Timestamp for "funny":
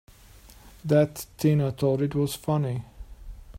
2.33-2.85